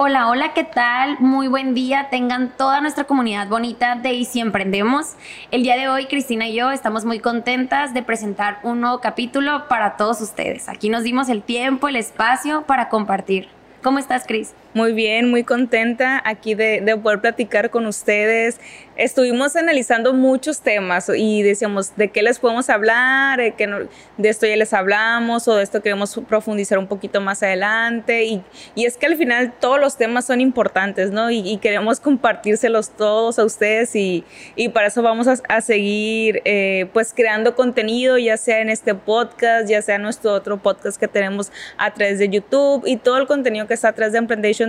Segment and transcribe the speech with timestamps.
[0.00, 1.18] Hola, hola, ¿qué tal?
[1.18, 2.06] Muy buen día.
[2.08, 5.16] Tengan toda nuestra comunidad bonita de Y si emprendemos.
[5.50, 9.66] El día de hoy, Cristina y yo estamos muy contentas de presentar un nuevo capítulo
[9.66, 10.68] para todos ustedes.
[10.68, 13.48] Aquí nos dimos el tiempo, el espacio para compartir.
[13.82, 14.54] ¿Cómo estás, Cris?
[14.74, 18.60] Muy bien, muy contenta aquí de, de, poder platicar con ustedes.
[18.96, 23.78] Estuvimos analizando muchos temas y decíamos de qué les podemos hablar, de, no,
[24.18, 28.24] de esto ya les hablamos o de esto queremos profundizar un poquito más adelante.
[28.24, 28.42] Y,
[28.74, 31.30] y es que al final todos los temas son importantes, ¿no?
[31.30, 34.24] Y, y queremos compartírselos todos a ustedes y,
[34.54, 38.94] y para eso vamos a, a seguir eh, pues creando contenido, ya sea en este
[38.94, 43.16] podcast, ya sea en nuestro otro podcast que tenemos a través de YouTube y todo
[43.16, 44.18] el contenido que está a través de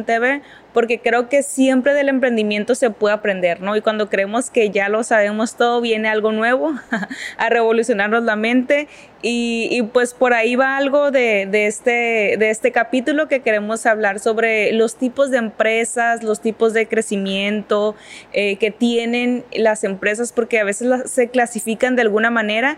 [0.05, 0.41] TV,
[0.73, 3.75] porque creo que siempre del emprendimiento se puede aprender, ¿no?
[3.75, 6.73] Y cuando creemos que ya lo sabemos todo, viene algo nuevo
[7.38, 8.88] a revolucionarnos la mente.
[9.21, 13.86] Y, y pues por ahí va algo de, de, este, de este capítulo que queremos
[13.86, 17.95] hablar sobre los tipos de empresas, los tipos de crecimiento
[18.31, 22.77] eh, que tienen las empresas, porque a veces las, se clasifican de alguna manera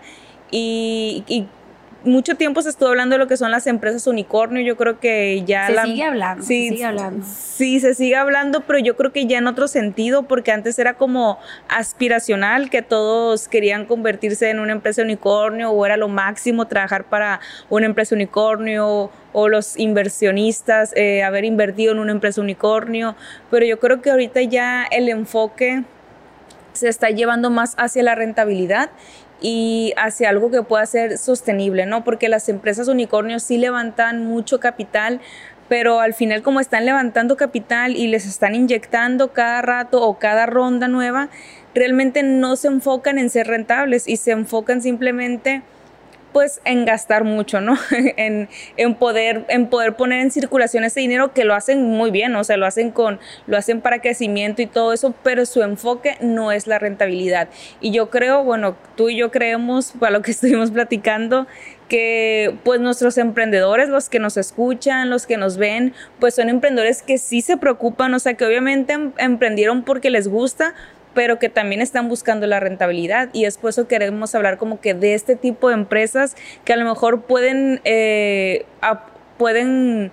[0.50, 1.46] y, y
[2.04, 4.62] mucho tiempo se estuvo hablando de lo que son las empresas unicornio.
[4.62, 5.66] Yo creo que ya.
[5.66, 6.44] Se la, sigue hablando.
[6.44, 7.26] Sí, se sigue hablando.
[7.26, 10.94] Sí, se sigue hablando, pero yo creo que ya en otro sentido, porque antes era
[10.94, 17.04] como aspiracional, que todos querían convertirse en una empresa unicornio o era lo máximo trabajar
[17.04, 23.16] para una empresa unicornio o los inversionistas eh, haber invertido en una empresa unicornio.
[23.50, 25.84] Pero yo creo que ahorita ya el enfoque
[26.72, 28.90] se está llevando más hacia la rentabilidad
[29.42, 32.04] y hacia algo que pueda ser sostenible, ¿no?
[32.04, 35.20] Porque las empresas unicornios sí levantan mucho capital,
[35.68, 40.46] pero al final como están levantando capital y les están inyectando cada rato o cada
[40.46, 41.28] ronda nueva,
[41.74, 45.62] realmente no se enfocan en ser rentables y se enfocan simplemente
[46.32, 47.76] pues en gastar mucho, ¿no?
[48.16, 52.34] en, en, poder, en poder poner en circulación ese dinero que lo hacen muy bien,
[52.36, 56.16] o sea, lo hacen con, lo hacen para crecimiento y todo eso, pero su enfoque
[56.20, 57.48] no es la rentabilidad.
[57.80, 61.46] Y yo creo, bueno, tú y yo creemos, para lo que estuvimos platicando,
[61.88, 67.02] que pues nuestros emprendedores, los que nos escuchan, los que nos ven, pues son emprendedores
[67.02, 70.74] que sí se preocupan, o sea, que obviamente em emprendieron porque les gusta,
[71.14, 73.28] pero que también están buscando la rentabilidad.
[73.32, 76.76] Y es por eso queremos hablar como que de este tipo de empresas que a
[76.76, 78.64] lo mejor pueden, eh,
[79.38, 80.12] pueden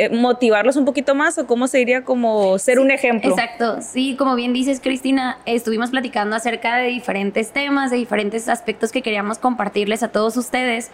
[0.00, 3.30] eh, motivarlos un poquito más o cómo sería como ser sí, un ejemplo.
[3.32, 8.92] Exacto, sí, como bien dices Cristina, estuvimos platicando acerca de diferentes temas, de diferentes aspectos
[8.92, 10.90] que queríamos compartirles a todos ustedes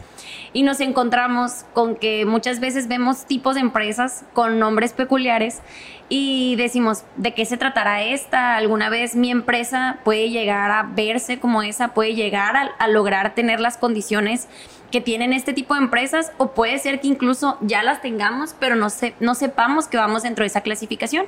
[0.53, 5.61] y nos encontramos con que muchas veces vemos tipos de empresas con nombres peculiares
[6.09, 8.56] y decimos, ¿de qué se tratará esta?
[8.56, 11.95] ¿Alguna vez mi empresa puede llegar a verse como esa?
[11.95, 14.49] ¿Puede llegar a, a lograr tener las condiciones?
[14.91, 18.77] Que tienen este tipo de empresas o puede ser que incluso ya las tengamos, pero
[18.77, 21.27] no, se, no sepamos que vamos dentro de esa clasificación.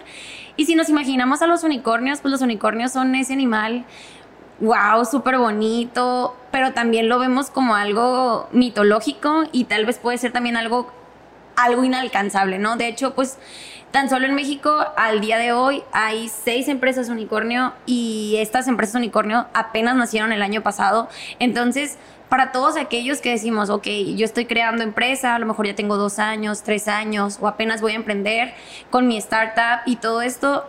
[0.57, 3.85] Y si nos imaginamos a los unicornios, pues los unicornios son ese animal,
[4.61, 10.33] wow, súper bonito, pero también lo vemos como algo mitológico y tal vez puede ser
[10.33, 10.91] también algo,
[11.57, 12.77] algo inalcanzable, ¿no?
[12.77, 13.39] De hecho, pues
[13.91, 18.97] Tan solo en México, al día de hoy, hay seis empresas unicornio y estas empresas
[18.97, 21.09] unicornio apenas nacieron el año pasado.
[21.39, 21.97] Entonces,
[22.29, 25.97] para todos aquellos que decimos, ok, yo estoy creando empresa, a lo mejor ya tengo
[25.97, 28.53] dos años, tres años, o apenas voy a emprender
[28.91, 30.67] con mi startup y todo esto,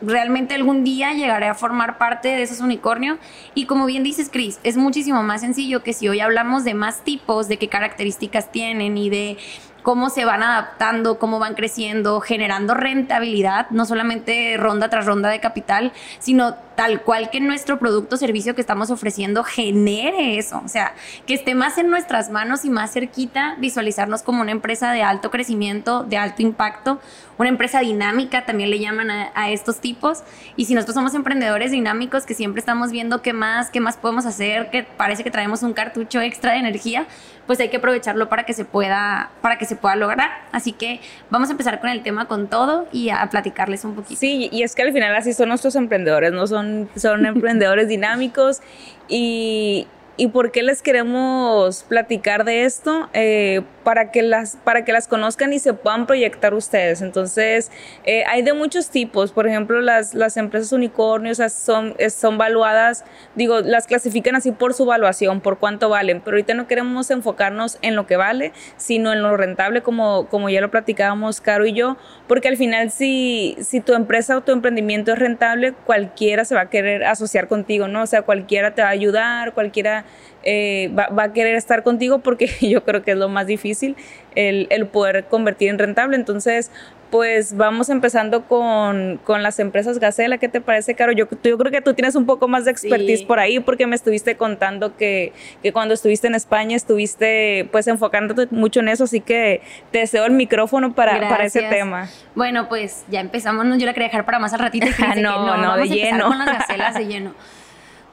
[0.00, 3.18] realmente algún día llegaré a formar parte de esos unicornios.
[3.54, 7.02] Y como bien dices, Chris, es muchísimo más sencillo que si hoy hablamos de más
[7.02, 9.36] tipos, de qué características tienen y de
[9.82, 15.40] cómo se van adaptando, cómo van creciendo, generando rentabilidad, no solamente ronda tras ronda de
[15.40, 20.68] capital, sino tal cual que nuestro producto o servicio que estamos ofreciendo genere eso, o
[20.68, 20.94] sea,
[21.26, 25.30] que esté más en nuestras manos y más cerquita, visualizarnos como una empresa de alto
[25.30, 27.00] crecimiento, de alto impacto,
[27.38, 30.22] una empresa dinámica, también le llaman a, a estos tipos,
[30.56, 34.26] y si nosotros somos emprendedores dinámicos que siempre estamos viendo qué más, qué más podemos
[34.26, 37.06] hacer, que parece que traemos un cartucho extra de energía,
[37.46, 40.30] pues hay que aprovecharlo para que se pueda, para que se pueda lograr.
[40.52, 44.18] Así que vamos a empezar con el tema con todo y a platicarles un poquito.
[44.18, 46.61] Sí, y es que al final así son nuestros emprendedores, no son,
[46.96, 48.60] son emprendedores dinámicos
[49.08, 49.86] y,
[50.16, 53.08] ¿Y por qué les queremos platicar de esto?
[53.14, 57.02] Eh, para, que las, para que las conozcan y se puedan proyectar ustedes.
[57.02, 57.70] Entonces,
[58.04, 59.32] eh, hay de muchos tipos.
[59.32, 64.86] Por ejemplo, las, las empresas unicornios son, son valuadas, digo, las clasifican así por su
[64.86, 66.20] valuación, por cuánto valen.
[66.20, 70.48] Pero ahorita no queremos enfocarnos en lo que vale, sino en lo rentable, como, como
[70.48, 71.96] ya lo platicábamos Caro y yo.
[72.28, 76.62] Porque al final, si, si tu empresa o tu emprendimiento es rentable, cualquiera se va
[76.62, 78.02] a querer asociar contigo, ¿no?
[78.02, 80.04] O sea, cualquiera te va a ayudar, cualquiera
[80.44, 83.96] eh, va, va, a querer estar contigo porque yo creo que es lo más difícil,
[84.34, 86.16] el, el poder convertir en rentable.
[86.16, 86.70] Entonces,
[87.12, 90.38] pues vamos empezando con, con, las empresas Gacela.
[90.38, 91.12] ¿Qué te parece, Caro?
[91.12, 93.94] Yo, yo creo que tú tienes un poco más de expertise por ahí porque me
[93.94, 99.20] estuviste contando que, que, cuando estuviste en España estuviste pues enfocándote mucho en eso, así
[99.20, 99.60] que
[99.90, 102.08] te deseo el micrófono para, para ese tema.
[102.34, 104.86] Bueno, pues ya empezamos, yo la quería dejar para más al ratito.
[104.86, 106.28] Y no, no, no, de lleno.
[106.28, 107.34] con las gacelas de lleno.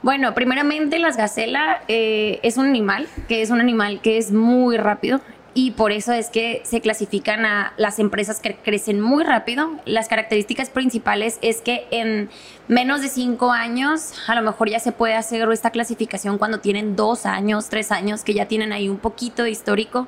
[0.02, 4.78] Bueno, primeramente las gacela eh, es un animal, que es un animal que es muy
[4.78, 5.20] rápido
[5.54, 9.72] y por eso es que se clasifican a las empresas que crecen muy rápido.
[9.86, 12.30] Las características principales es que en
[12.70, 16.96] menos de cinco años, a lo mejor ya se puede hacer esta clasificación cuando tienen
[16.96, 20.08] dos años, tres años, que ya tienen ahí un poquito de histórico,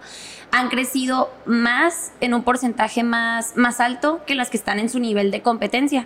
[0.51, 4.99] han crecido más en un porcentaje más, más alto que las que están en su
[4.99, 6.05] nivel de competencia.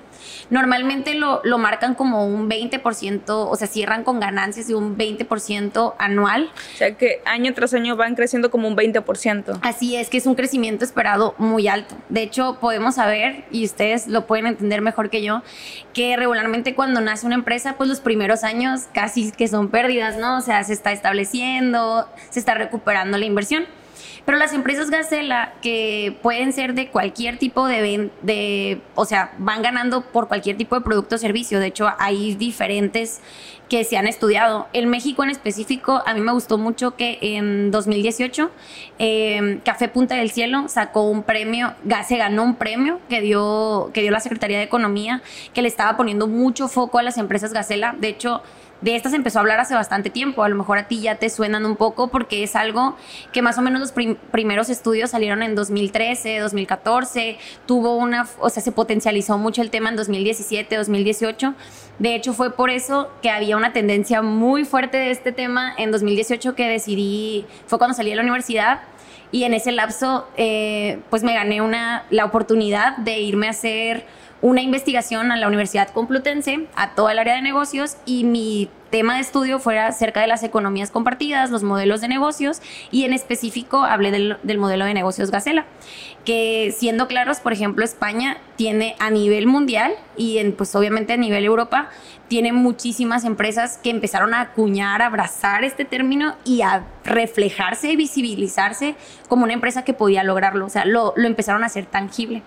[0.49, 5.95] Normalmente lo, lo marcan como un 20%, o sea, cierran con ganancias de un 20%
[5.97, 6.51] anual.
[6.73, 9.59] O sea que año tras año van creciendo como un 20%.
[9.61, 11.95] Así es, que es un crecimiento esperado muy alto.
[12.07, 15.41] De hecho, podemos saber, y ustedes lo pueden entender mejor que yo,
[15.93, 16.44] que regularmente
[16.75, 20.37] cuando nace una empresa, pues los primeros años casi que son pérdidas, ¿no?
[20.37, 23.65] O sea, se está estableciendo, se está recuperando la inversión.
[24.25, 29.61] Pero las empresas Gacela, que pueden ser de cualquier tipo de, de, o sea, van
[29.61, 31.59] ganando por cualquier tipo de producto o servicio.
[31.59, 33.21] De hecho, hay diferentes
[33.69, 34.67] que se han estudiado.
[34.73, 38.51] En México en específico, a mí me gustó mucho que en 2018
[38.99, 41.73] em, Café Punta del Cielo sacó un premio,
[42.07, 45.21] se ganó un premio que dio, que dio la Secretaría de Economía,
[45.53, 47.95] que le estaba poniendo mucho foco a las empresas Gacela.
[47.97, 48.41] De hecho,
[48.81, 50.43] de estas empezó a hablar hace bastante tiempo.
[50.43, 52.95] A lo mejor a ti ya te suenan un poco porque es algo
[53.31, 53.93] que más o menos los
[54.31, 57.37] primeros estudios salieron en 2013, 2014.
[57.65, 61.53] Tuvo una, o sea, se potencializó mucho el tema en 2017, 2018.
[61.99, 65.91] De hecho, fue por eso que había una tendencia muy fuerte de este tema en
[65.91, 68.81] 2018 que decidí, fue cuando salí de la universidad
[69.31, 74.05] y en ese lapso, eh, pues me gané una, la oportunidad de irme a hacer
[74.41, 79.15] una investigación a la Universidad Complutense, a toda el área de negocios y mi tema
[79.15, 82.61] de estudio fuera acerca de las economías compartidas, los modelos de negocios
[82.91, 85.65] y en específico hablé del, del modelo de negocios Gacela,
[86.23, 91.17] que siendo claros, por ejemplo, España tiene a nivel mundial y en, pues obviamente a
[91.17, 91.89] nivel Europa,
[92.27, 97.95] tiene muchísimas empresas que empezaron a acuñar, a abrazar este término y a reflejarse y
[97.95, 98.95] visibilizarse
[99.27, 100.65] como una empresa que podía lograrlo.
[100.65, 102.41] O sea, lo, lo, empezaron a hacer tangible.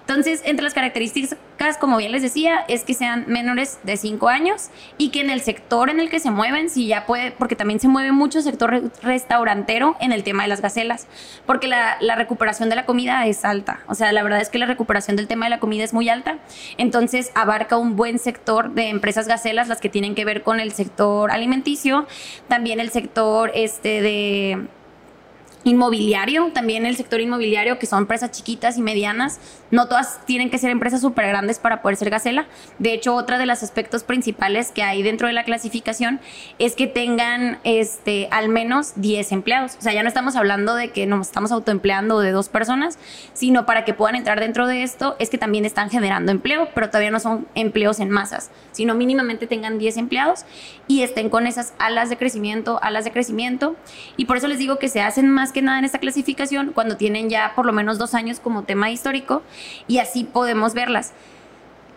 [0.00, 1.38] Entonces, entre las características,
[1.80, 4.68] como bien les decía, es que sean menores de 5 años
[4.98, 7.80] y que en el sector en el que se mueven, si ya puede, porque también
[7.80, 11.08] se mueve mucho sector restaurantero en el tema de las gacelas,
[11.46, 13.80] porque la, la recuperación de la comida es alta.
[13.88, 16.08] O sea, la verdad es que la recuperación del tema de la comida es muy
[16.08, 16.38] alta.
[16.78, 20.60] Entonces, abarca un buen sector de empresas esas gacelas, las que tienen que ver con
[20.60, 22.06] el sector alimenticio,
[22.48, 24.66] también el sector este de
[25.64, 29.40] inmobiliario, también el sector inmobiliario, que son empresas chiquitas y medianas.
[29.70, 32.46] No todas tienen que ser empresas súper grandes para poder ser gacela.
[32.78, 36.20] De hecho, otro de los aspectos principales que hay dentro de la clasificación
[36.58, 39.76] es que tengan este, al menos 10 empleados.
[39.78, 42.98] O sea, ya no estamos hablando de que nos estamos autoempleando de dos personas,
[43.32, 46.88] sino para que puedan entrar dentro de esto es que también están generando empleo, pero
[46.88, 50.44] todavía no son empleos en masas, sino mínimamente tengan 10 empleados
[50.86, 53.76] y estén con esas alas de crecimiento, alas de crecimiento.
[54.16, 56.96] Y por eso les digo que se hacen más que nada en esta clasificación cuando
[56.96, 59.42] tienen ya por lo menos dos años como tema histórico
[59.86, 61.12] y así podemos verlas.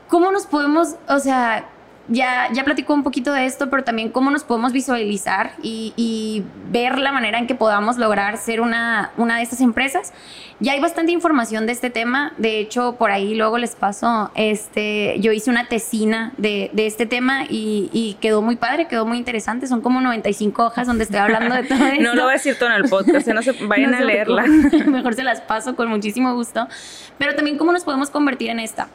[0.08, 1.70] ¿Cómo nos podemos, o sea,
[2.10, 7.00] ya, ya platicó un poquito de esto, pero también cómo nos podemos visualizar y, ver
[7.00, 10.14] la manera en que podamos lograr ser una, una de estas empresas.
[10.60, 15.20] Ya hay bastante información de este tema, de hecho por ahí luego les paso, este,
[15.20, 19.18] yo hice una tesina de, de este tema y, y, quedó muy padre, quedó muy
[19.18, 22.02] interesante, son como 95 hojas donde estoy hablando de todo esto.
[22.04, 24.44] no lo voy a decir todo en el podcast, no se vayan a leerla.
[24.88, 26.68] Mejor se las paso con muchísimo gusto,
[27.18, 28.90] pero también cómo nos podemos convertir en esta.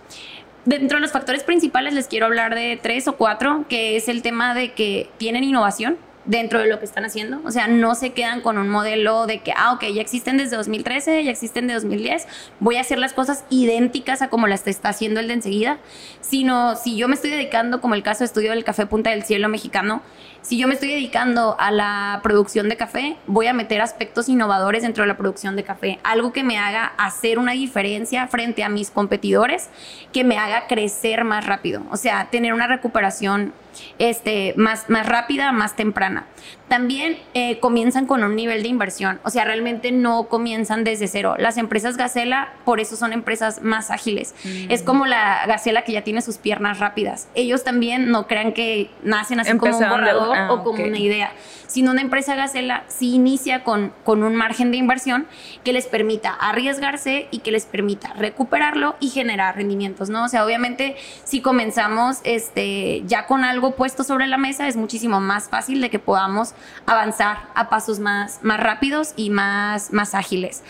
[0.65, 4.23] Dentro de los factores principales les quiero hablar de tres o cuatro, que es el
[4.23, 7.41] tema de que tienen innovación dentro de lo que están haciendo.
[7.45, 10.57] O sea, no se quedan con un modelo de que, ah, ok, ya existen desde
[10.57, 12.27] 2013, ya existen de 2010,
[12.61, 15.79] voy a hacer las cosas idénticas a como las está haciendo el de enseguida,
[16.21, 19.25] sino si yo me estoy dedicando, como el caso de estudio del café Punta del
[19.25, 20.03] Cielo mexicano,
[20.43, 24.83] si yo me estoy dedicando a la producción de café, voy a meter aspectos innovadores
[24.83, 28.69] dentro de la producción de café, algo que me haga hacer una diferencia frente a
[28.69, 29.71] mis competidores,
[30.13, 33.55] que me haga crecer más rápido, o sea, tener una recuperación
[33.99, 36.27] este, más, más rápida, más temprana.
[36.69, 41.37] También eh, comienzan con un nivel de inversión, o sea, realmente no comienzan desde cero.
[41.39, 44.35] Las empresas Gacela, por eso son empresas más ágiles.
[44.45, 44.71] Mm.
[44.71, 47.29] Es como la Gacela que ya tiene sus piernas rápidas.
[47.35, 51.33] Ellos también no crean que nacen así como un borrador ah, o como una idea,
[51.67, 55.27] sino una empresa gacela sí inicia con, con un margen de inversión
[55.65, 60.25] que les permita arriesgarse y que les permita recuperarlo y generar rendimientos, ¿no?
[60.25, 65.21] O sea, obviamente si comenzamos este, ya con algo puesto sobre la mesa es muchísimo
[65.21, 66.54] más fácil de que podamos
[66.87, 70.63] avanzar a pasos más, más rápidos y más, más ágiles.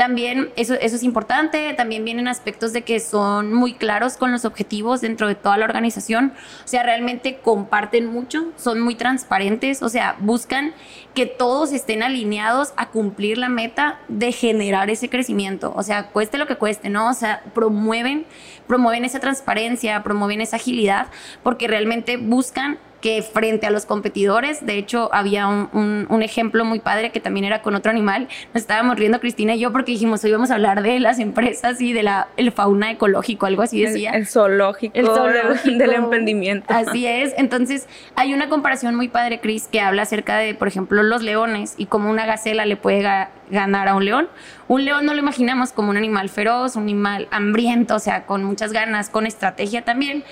[0.00, 4.46] También eso, eso es importante, también vienen aspectos de que son muy claros con los
[4.46, 6.32] objetivos dentro de toda la organización,
[6.64, 10.72] o sea, realmente comparten mucho, son muy transparentes, o sea, buscan
[11.14, 16.38] que todos estén alineados a cumplir la meta de generar ese crecimiento, o sea, cueste
[16.38, 17.10] lo que cueste, ¿no?
[17.10, 18.24] O sea, promueven,
[18.66, 21.08] promueven esa transparencia, promueven esa agilidad,
[21.42, 26.80] porque realmente buscan que frente a los competidores, de hecho había un, un, ejemplo muy
[26.80, 30.22] padre que también era con otro animal, nos estábamos riendo Cristina y yo porque dijimos
[30.24, 33.82] hoy vamos a hablar de las empresas y de la el fauna ecológico, algo así
[33.82, 34.10] decía.
[34.10, 36.66] El, zoológico, el zoológico del emprendimiento.
[36.72, 41.02] Así es, entonces hay una comparación muy padre, Cris, que habla acerca de, por ejemplo,
[41.02, 43.02] los leones y cómo una gacela le puede
[43.50, 44.28] ganar a un león.
[44.68, 48.44] Un león no lo imaginamos como un animal feroz, un animal hambriento, o sea, con
[48.44, 50.24] muchas ganas, con estrategia también,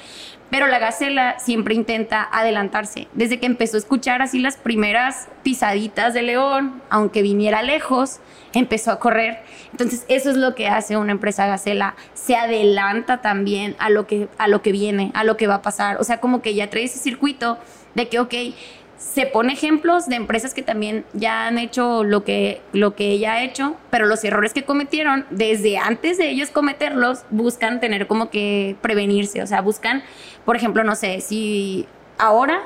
[0.50, 3.08] pero la gacela siempre intenta adelantarse.
[3.12, 8.20] Desde que empezó a escuchar así las primeras pisaditas de león, aunque viniera lejos,
[8.54, 9.42] empezó a correr.
[9.72, 14.28] Entonces, eso es lo que hace una empresa gacela, se adelanta también a lo que
[14.38, 15.98] a lo que viene, a lo que va a pasar.
[16.00, 17.58] O sea, como que ya trae ese circuito
[17.94, 18.34] de que ok,
[18.98, 23.34] se pone ejemplos de empresas que también ya han hecho lo que, lo que ella
[23.34, 28.28] ha hecho, pero los errores que cometieron, desde antes de ellos cometerlos, buscan tener como
[28.28, 30.02] que prevenirse, o sea, buscan,
[30.44, 31.86] por ejemplo, no sé, si
[32.18, 32.62] ahora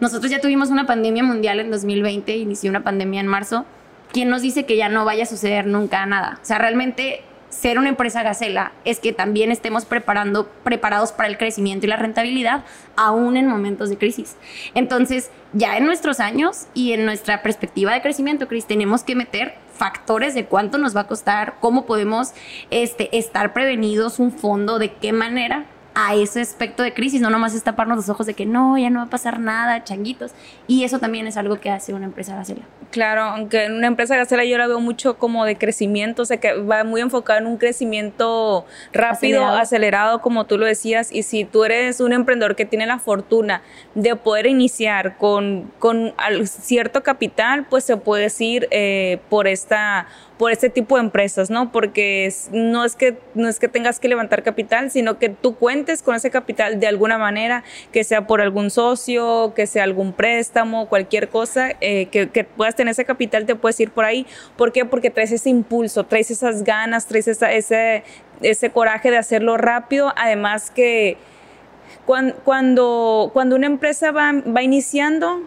[0.00, 3.64] nosotros ya tuvimos una pandemia mundial en 2020, inició una pandemia en marzo,
[4.12, 6.38] ¿quién nos dice que ya no vaya a suceder nunca nada?
[6.42, 11.38] O sea, realmente ser una empresa gacela es que también estemos preparando, preparados para el
[11.38, 12.64] crecimiento y la rentabilidad,
[12.96, 14.36] aún en momentos de crisis.
[14.74, 19.54] Entonces, ya en nuestros años y en nuestra perspectiva de crecimiento, Cris, tenemos que meter
[19.72, 22.32] factores de cuánto nos va a costar, cómo podemos
[22.70, 25.66] este, estar prevenidos, un fondo, de qué manera
[26.00, 28.88] a ese aspecto de crisis, no nomás es taparnos los ojos de que no, ya
[28.88, 30.30] no va a pasar nada, changuitos.
[30.68, 32.62] Y eso también es algo que hace una empresa gacela.
[32.92, 36.36] Claro, aunque en una empresa gacela yo la veo mucho como de crecimiento, o sea
[36.36, 39.58] que va muy enfocada en un crecimiento rápido, acelerado.
[39.58, 40.22] acelerado.
[40.22, 43.62] como tú lo decías, y si tú eres un emprendedor que tiene la fortuna
[43.96, 46.14] de poder iniciar con, con
[46.44, 50.06] cierto capital, pues se puede ir eh, por esta
[50.38, 51.72] por este tipo de empresas, ¿no?
[51.72, 56.00] Porque no, es que, no es que tengas que levantar capital, sino que tú cuentes
[56.02, 60.88] con ese capital de alguna manera, que sea por algún socio, que sea algún préstamo,
[60.88, 64.26] cualquier cosa, eh, que, puedas tener ese capital, te puedes ir por ahí.
[64.56, 64.84] ¿Por qué?
[64.84, 68.04] Porque traes ese impulso, traes esas ganas, traes ese,
[68.40, 71.16] ese coraje de hacerlo rápido, además que
[72.44, 75.42] cuando, cuando una empresa va, va iniciando,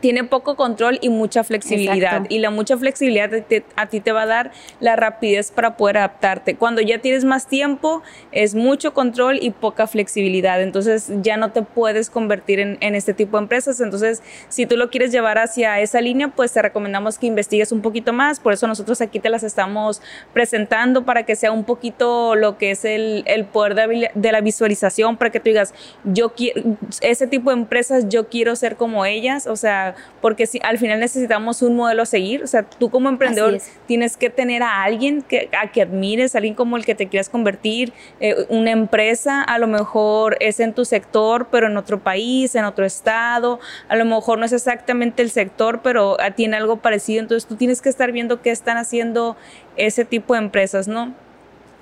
[0.00, 2.26] tiene poco control y mucha flexibilidad.
[2.28, 3.30] Y la mucha flexibilidad
[3.76, 6.56] a ti te va a dar la rapidez para poder adaptarte.
[6.56, 8.02] Cuando ya tienes más tiempo,
[8.32, 10.62] es mucho control y poca flexibilidad.
[10.62, 13.80] Entonces ya no te puedes convertir en, este tipo de empresas.
[13.80, 17.82] Entonces, si tú lo quieres llevar hacia esa línea, pues te recomendamos que investigues un
[17.82, 18.40] poquito más.
[18.40, 20.00] Por eso nosotros aquí te las estamos
[20.32, 25.16] presentando para que sea un poquito lo que es el, poder de, de la visualización,
[25.16, 25.74] para que tú digas,
[26.04, 26.62] yo quiero,
[27.00, 29.46] ese tipo de empresas, yo quiero ser como ellas.
[29.46, 29.87] O sea,
[30.20, 34.16] porque si, al final necesitamos un modelo a seguir, o sea, tú como emprendedor tienes
[34.16, 37.92] que tener a alguien que, a que admires, alguien como el que te quieras convertir,
[38.20, 42.64] eh, una empresa, a lo mejor es en tu sector, pero en otro país, en
[42.64, 47.48] otro estado, a lo mejor no es exactamente el sector, pero tiene algo parecido, entonces
[47.48, 49.36] tú tienes que estar viendo qué están haciendo
[49.76, 51.14] ese tipo de empresas, ¿no?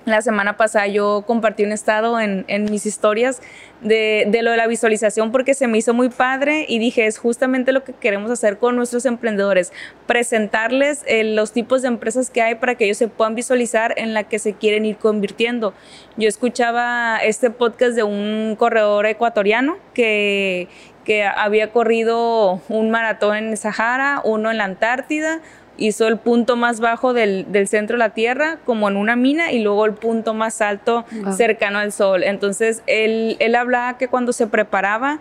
[0.06, 3.42] La semana pasada yo compartí un estado en, mis historias
[3.80, 7.18] de, de, lo de la visualización porque se me hizo muy padre y dije, es
[7.18, 9.72] justamente lo que queremos hacer con nuestros emprendedores,
[10.06, 14.14] presentarles eh, los tipos de empresas que hay para que ellos se puedan visualizar en
[14.14, 15.74] la que se quieren ir convirtiendo.
[16.16, 20.68] Yo escuchaba este podcast de un corredor ecuatoriano que,
[21.04, 25.40] que había corrido un maratón en Sahara, uno en la Antártida,
[25.78, 29.60] hizo el punto más bajo del, centro de la Tierra, como en una mina, y
[29.60, 31.04] luego el punto más alto
[31.36, 32.22] cercano al Sol.
[32.22, 35.20] Entonces, él, él hablaba que cuando se preparaba,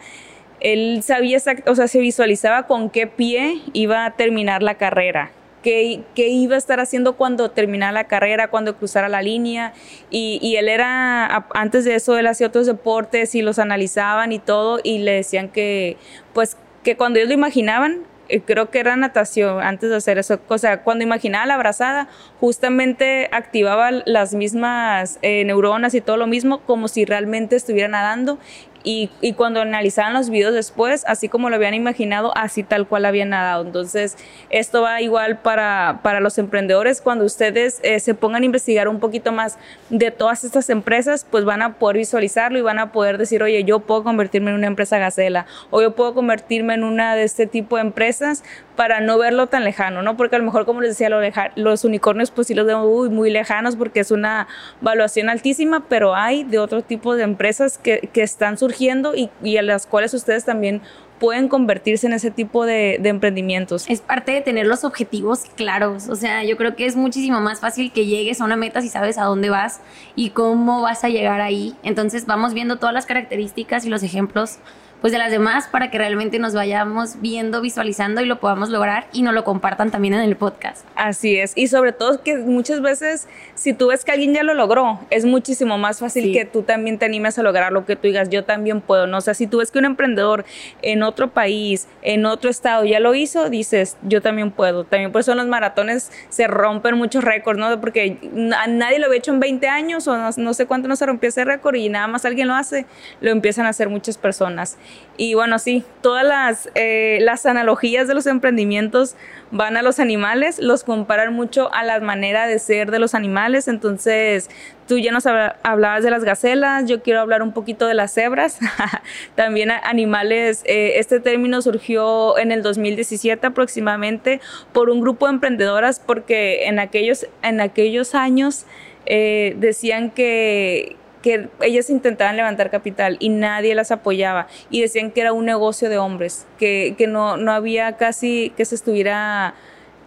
[0.60, 5.32] él sabía, o sea, se visualizaba con qué pie iba a terminar la carrera.
[5.62, 9.74] Qué, qué, iba a estar haciendo cuando terminara la carrera, cuando cruzara la línea.
[10.12, 14.38] Y, y, él era, antes de eso, él hacía otros deportes y los analizaban y
[14.38, 15.98] todo, y le decían que,
[16.34, 18.04] pues, que cuando ellos lo imaginaban,
[18.46, 20.40] creo que era natación antes de hacer eso.
[20.48, 22.08] O sea, cuando imaginaba la abrazada,
[22.40, 28.38] justamente activaba las mismas eh, neuronas y todo lo mismo, como si realmente estuviera nadando.
[28.86, 33.30] Y, cuando analizaban los videos después, así como lo habían imaginado, así tal cual habían
[33.30, 33.66] nadado.
[33.66, 34.16] Entonces,
[34.52, 37.02] esto va igual para, para los emprendedores.
[37.02, 39.58] Cuando ustedes eh, se pongan a investigar un poquito más
[39.90, 43.64] de todas estas empresas, pues van a poder visualizarlo y van a poder decir, oye,
[43.64, 47.48] yo puedo convertirme en una empresa gacela o yo puedo convertirme en una de este
[47.48, 48.44] tipo de empresas
[48.76, 50.18] para no verlo tan lejano, ¿no?
[50.18, 51.10] Porque a lo mejor, como les decía,
[51.56, 54.48] los unicornios pues sí los vemos muy lejanos porque es una
[54.82, 59.58] valuación altísima, pero hay de otro tipo de empresas que, que están surgiendo y, y
[59.58, 60.82] a las cuales ustedes también
[61.20, 63.86] pueden convertirse en ese tipo de, de, emprendimientos.
[63.88, 66.10] Es parte de tener los objetivos claros.
[66.10, 68.90] O sea, yo creo que es muchísimo más fácil que llegues a una meta si
[68.90, 69.80] sabes a dónde vas
[70.16, 71.76] y cómo vas a llegar ahí.
[71.84, 74.60] Entonces vamos viendo todas las características y los ejemplos
[75.06, 79.06] pues de las demás para que realmente nos vayamos viendo, visualizando y lo podamos lograr
[79.14, 80.84] y nos lo compartan también en el podcast.
[80.96, 84.56] Así es, y sobre todo que muchas veces si tú ves que alguien ya lo
[84.56, 88.08] logró, es muchísimo más fácil que tú también te animes a lograr lo que tú
[88.08, 89.20] digas, yo también puedo, ¿no?
[89.20, 90.44] O sea, si tú ves que un emprendedor
[90.82, 94.86] en otro país, en otro estado ya lo hizo, dices, yo también puedo.
[94.86, 97.80] También por eso en los maratones se rompen muchos récords, ¿no?
[97.80, 101.06] Porque nadie lo había hecho en 20 años o no, no sé cuánto no se
[101.06, 102.88] rompió ese récord y nada más alguien lo hace,
[103.22, 104.80] lo empiezan a hacer muchas personas.
[105.18, 109.16] Y bueno, sí, todas las, eh, las analogías de los emprendimientos
[109.50, 113.70] van a los animales, los comparan mucho a la manera de ser de los animales.
[113.70, 114.50] Entonces,
[114.88, 118.60] tú ya nos hablabas de las gacelas, yo quiero hablar un poquito de las cebras.
[119.36, 124.42] También animales, eh, este término surgió en el 2017 aproximadamente
[124.74, 128.66] por un grupo de emprendedoras porque en aquellos, en aquellos años
[129.06, 135.22] eh, decían que que ellas intentaban levantar capital y nadie las apoyaba y decían que
[135.22, 139.56] era un negocio de hombres, que, que no, no había casi que se estuviera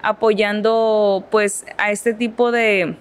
[0.00, 2.94] apoyando pues a este tipo de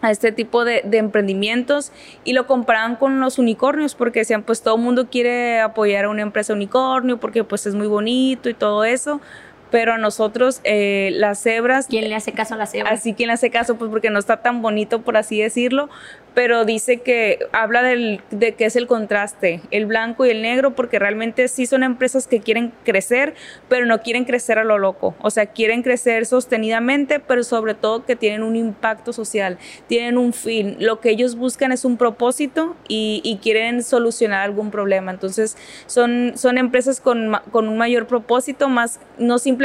[0.00, 1.92] a este tipo de, emprendimientos
[2.24, 6.08] y lo comparaban con los unicornios porque decían pues todo el mundo quiere apoyar a
[6.08, 9.20] una empresa unicornio porque pues es muy bonito y todo eso
[9.70, 11.86] pero a nosotros eh, las cebras...
[11.88, 12.92] ¿Quién le hace caso a las cebras?
[12.92, 13.76] Así, ¿quién le hace caso?
[13.76, 15.88] Pues porque no está tan bonito, por así decirlo,
[16.36, 20.74] pero dice que habla del, de que es el contraste, el blanco y el negro,
[20.74, 23.34] porque realmente sí son empresas que quieren crecer,
[23.70, 28.04] pero no quieren crecer a lo loco, o sea, quieren crecer sostenidamente, pero sobre todo
[28.04, 32.76] que tienen un impacto social, tienen un fin, lo que ellos buscan es un propósito
[32.86, 38.68] y, y quieren solucionar algún problema, entonces son, son empresas con, con un mayor propósito,
[38.68, 39.55] más no simplemente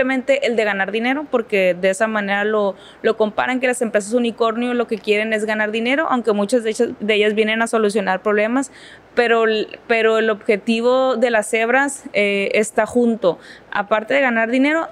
[0.47, 4.73] el de ganar dinero, porque de esa manera lo, lo comparan que las empresas unicornio
[4.73, 6.71] lo que quieren es ganar dinero, aunque muchas de
[7.13, 8.71] ellas, vienen a solucionar problemas,
[9.15, 9.45] pero,
[9.88, 13.39] pero el objetivo de las cebras eh, está junto.
[13.71, 14.88] Aparte de ganar dinero,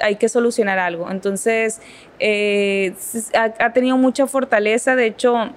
[0.00, 1.10] hay que solucionar algo.
[1.10, 1.80] Entonces,
[2.18, 2.94] eh,
[3.34, 5.50] ha, tenido mucha fortaleza, de hecho,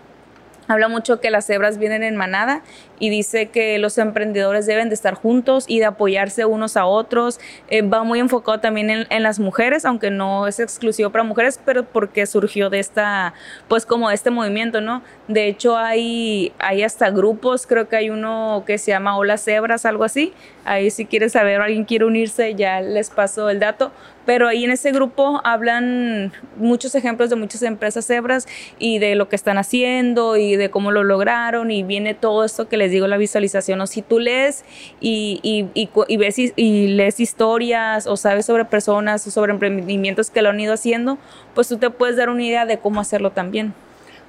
[0.71, 2.62] habla mucho que las cebras vienen en manada
[2.99, 7.39] y dice que los emprendedores deben de estar juntos y de apoyarse unos a otros.
[7.69, 11.84] Eh, va muy enfocado también en, las mujeres, aunque no es exclusivo para mujeres, pero
[11.84, 13.34] porque surgió de esta,
[13.67, 15.01] pues como este movimiento, ¿no?
[15.27, 19.86] De hecho hay, hay hasta grupos, creo que hay uno que se llama Hola Cebras,
[19.86, 20.34] algo así.
[20.63, 23.91] Ahí si quieres saber o alguien quiere unirse, ya les paso el dato.
[24.25, 29.29] Pero ahí en ese grupo hablan muchos ejemplos de muchas empresas cebras y de lo
[29.29, 33.07] que están haciendo y de cómo lo lograron y viene todo esto que les digo
[33.07, 34.63] la visualización, o si tú lees
[34.99, 40.49] y, y, ves y, lees historias o sabes sobre personas o sobre emprendimientos que lo
[40.49, 41.17] han ido haciendo,
[41.55, 43.73] pues tú te puedes dar una idea de cómo hacerlo también.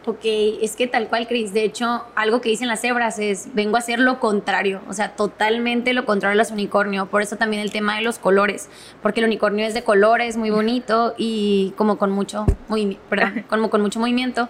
[0.05, 1.55] Ok, es que tal cual, Cris.
[1.55, 5.15] De hecho, algo que dicen las cebras es, vengo a hacer lo contrario, o sea,
[5.15, 7.07] totalmente lo contrario a las unicornio.
[7.07, 8.69] Por eso también el tema de los colores,
[9.01, 13.71] porque el unicornio es de colores, muy bonito y como con mucho, muy, perdón, como
[13.71, 14.49] con mucho movimiento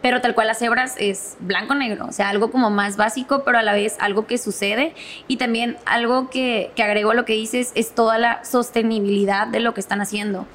[0.00, 3.62] pero tal cual las cebras es blanco-negro, o sea, algo como más básico, pero a
[3.62, 4.94] la vez algo que sucede.
[5.26, 9.58] Y también algo que, que agrego a lo que dices es toda la sostenibilidad de
[9.58, 10.46] lo que están haciendo.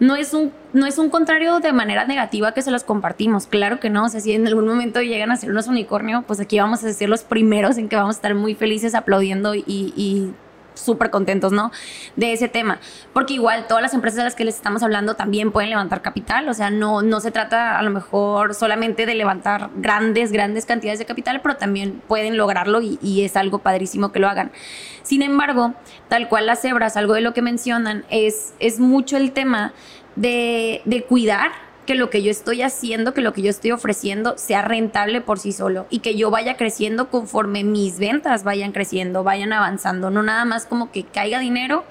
[0.00, 3.80] No es, un, no es un contrario de manera negativa que se los compartimos, claro
[3.80, 6.58] que no, o sea, si en algún momento llegan a ser unos unicornio, pues aquí
[6.58, 10.32] vamos a ser los primeros en que vamos a estar muy felices aplaudiendo y, y
[10.74, 11.70] súper contentos, ¿no?
[12.16, 12.80] De ese tema.
[13.12, 16.48] Porque igual todas las empresas de las que les estamos hablando también pueden levantar capital,
[16.48, 20.98] o sea, no, no se trata a lo mejor solamente de levantar grandes, grandes cantidades
[20.98, 24.52] de capital, pero también pueden lograrlo y, y es algo padrísimo que lo hagan.
[25.02, 25.74] Sin embargo,
[26.08, 29.72] tal cual las cebras, algo de lo que mencionan, es, es mucho el tema
[30.16, 34.38] de, de cuidar que lo que yo estoy haciendo, que lo que yo estoy ofreciendo
[34.38, 39.24] sea rentable por sí solo y que yo vaya creciendo conforme mis ventas vayan creciendo,
[39.24, 41.82] vayan avanzando, no nada más como que caiga dinero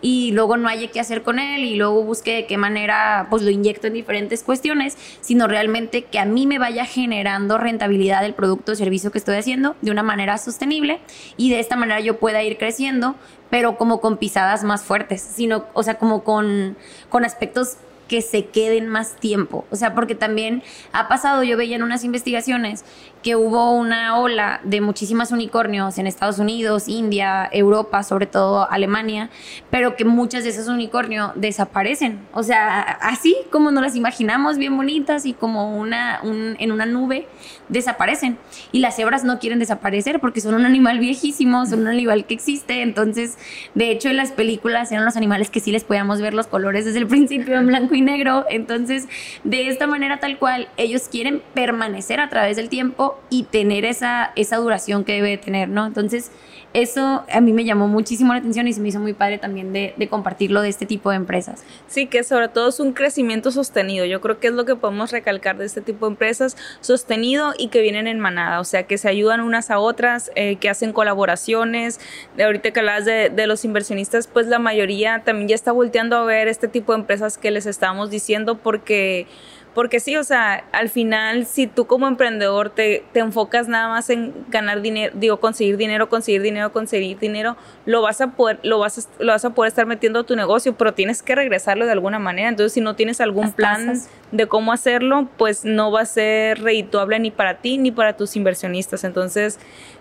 [0.00, 3.42] y luego no haya qué hacer con él y luego busque de qué manera pues
[3.42, 8.32] lo inyecto en diferentes cuestiones, sino realmente que a mí me vaya generando rentabilidad del
[8.32, 10.98] producto o servicio que estoy haciendo de una manera sostenible
[11.36, 13.16] y de esta manera yo pueda ir creciendo,
[13.50, 16.78] pero como con pisadas más fuertes, sino, o sea, como con,
[17.10, 17.76] con aspectos
[18.12, 19.64] que se queden más tiempo.
[19.70, 22.84] O sea, porque también ha pasado, yo veía en unas investigaciones
[23.22, 29.30] que hubo una ola de muchísimas unicornios en Estados Unidos, India, Europa, sobre todo Alemania,
[29.70, 32.20] pero que muchas de esos unicornios desaparecen.
[32.32, 37.28] O sea, así como nos las imaginamos, bien bonitas y como una, en una nube,
[37.68, 38.38] desaparecen.
[38.72, 42.34] Y las cebras no quieren desaparecer porque son un animal viejísimo, son un animal que
[42.34, 42.82] existe.
[42.82, 43.38] Entonces,
[43.74, 46.84] de hecho, en las películas eran los animales que sí les podíamos ver los colores
[46.84, 48.46] desde el principio en blanco y negro.
[48.50, 49.08] Entonces,
[49.44, 54.32] de esta manera tal cual, ellos quieren permanecer a través del tiempo y tener esa,
[54.36, 55.86] esa duración que debe tener, ¿no?
[55.86, 56.30] Entonces,
[56.74, 59.72] eso a mí me llamó muchísimo la atención y se me hizo muy padre también
[59.72, 61.64] de, de, compartirlo de este tipo de empresas.
[61.86, 64.06] Sí, que sobre todo es un crecimiento sostenido.
[64.06, 67.68] Yo creo que es lo que podemos recalcar de este tipo de empresas, sostenido y
[67.68, 70.92] que vienen en manada, o sea, que se ayudan unas a otras, eh, que hacen
[70.92, 72.00] colaboraciones.
[72.36, 76.16] De ahorita que hablas de, de los inversionistas, pues la mayoría también ya está volteando
[76.16, 79.26] a ver este tipo de empresas que les estamos diciendo porque
[79.74, 84.10] porque sí, o sea, al final, si tú como emprendedor te, te, enfocas nada más
[84.10, 87.56] en ganar dinero, digo, conseguir dinero, conseguir dinero, conseguir dinero,
[87.86, 90.36] lo vas a poder, lo vas a, lo vas a poder estar metiendo a tu
[90.36, 92.50] negocio, pero tienes que regresarlo de alguna manera.
[92.50, 93.98] Entonces, si no tienes algún plan
[94.30, 98.36] de cómo hacerlo, pues no va a ser redituable ni para ti ni para tus
[98.36, 99.04] inversionistas.
[99.04, 99.58] Entonces,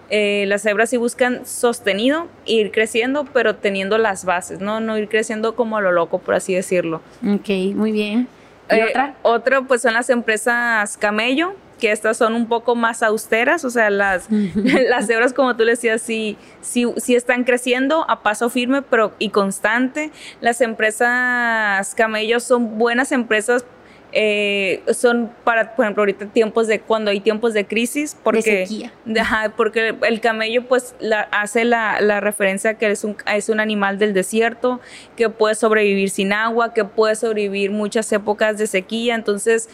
[0.09, 4.81] eh, las cebras sí buscan sostenido, ir creciendo, pero teniendo las bases, ¿no?
[4.81, 7.01] No ir creciendo como a lo loco, por así decirlo.
[7.25, 8.27] Ok, muy bien.
[8.71, 9.15] ¿Y Eh, otra?
[9.21, 13.89] Otro, pues son las empresas Camello, que estas son un poco más austeras, o sea,
[13.89, 14.27] las,
[14.89, 19.13] las cebras, como tú le decías, sí, sí, sí están creciendo a paso firme pero,
[19.19, 20.11] y constante.
[20.39, 23.65] Las empresas Camello son buenas empresas
[24.13, 28.65] eh, son para, por ejemplo, ahorita tiempos de cuando hay tiempos de crisis, porque, de
[28.65, 28.93] sequía.
[29.19, 33.59] Ajá, porque el camello pues la, hace la, la, referencia que es un, es un
[33.59, 34.81] animal del desierto,
[35.15, 39.69] que puede sobrevivir sin agua, que puede sobrevivir muchas épocas de sequía, entonces...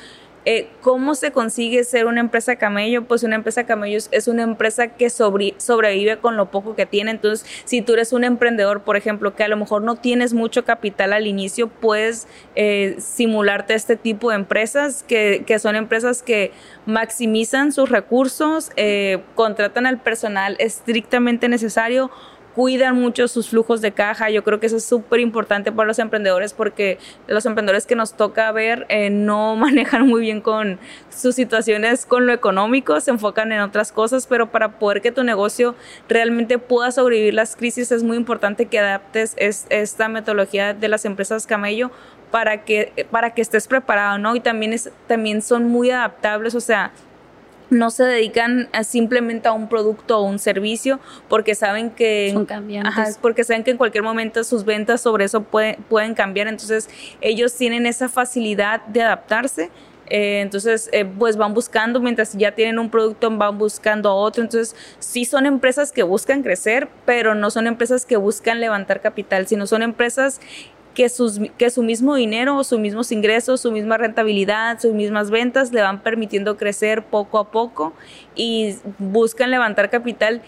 [0.45, 3.03] Eh, ¿Cómo se consigue ser una empresa camello?
[3.03, 7.11] Pues una empresa camello es una empresa que sobre, sobrevive con lo poco que tiene.
[7.11, 10.63] Entonces, si tú eres un emprendedor, por ejemplo, que a lo mejor no tienes mucho
[10.63, 16.51] capital al inicio, puedes eh, simularte este tipo de empresas, que, que, son empresas que
[16.85, 22.09] maximizan sus recursos, eh, contratan al personal estrictamente necesario
[22.57, 24.31] cuidan mucho sus flujos de caja.
[24.31, 28.13] Yo creo que eso es súper importante para los emprendedores porque los emprendedores que nos
[28.13, 30.79] toca ver eh, no manejan muy bien con
[31.15, 35.23] sus situaciones con lo económico, se enfocan en otras cosas, pero para poder que tu
[35.23, 35.75] negocio
[36.09, 41.05] realmente pueda sobrevivir las crisis es muy importante que adaptes es, esta metodología de las
[41.05, 41.91] empresas camello
[42.31, 44.35] para que, para que estés preparado, ¿no?
[44.35, 46.91] Y también, es, también son muy adaptables, o sea,
[47.69, 52.45] no se dedican a simplemente a un producto o un servicio porque saben que son
[52.45, 52.97] cambiantes.
[52.97, 56.47] Ajá, porque saben que en cualquier momento sus ventas sobre eso puede, pueden cambiar.
[56.47, 56.89] Entonces
[57.21, 59.69] ellos tienen esa facilidad de adaptarse.
[60.09, 64.43] Eh, entonces eh, pues van buscando mientras ya tienen un producto van buscando a otro.
[64.43, 69.47] Entonces sí son empresas que buscan crecer pero no son empresas que buscan levantar capital
[69.47, 70.39] sino son empresas
[70.97, 75.71] que, sus, que su mismo dinero, sus mismos ingresos, su misma rentabilidad, sus mismas ventas
[75.71, 77.93] le van permitiendo crecer poco a poco
[78.33, 80.41] y buscan levantar capital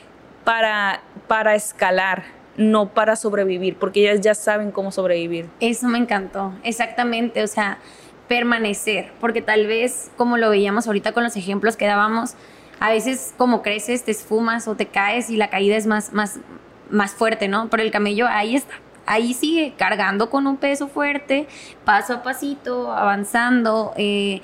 [0.43, 2.23] para, para escalar,
[2.57, 5.47] no para sobrevivir, porque ellas ya saben cómo sobrevivir.
[5.59, 7.77] Eso me encantó, exactamente, o sea,
[8.27, 12.33] permanecer, porque tal vez, como lo veíamos ahorita con los ejemplos que dábamos,
[12.79, 16.39] a veces como creces te esfumas o te caes y la caída es más, más,
[16.89, 17.69] más fuerte, ¿no?
[17.69, 18.73] Pero el camello ahí está,
[19.09, 21.47] ahí sigue cargando con un peso fuerte,
[21.83, 24.41] paso a pasito, avanzando, eh,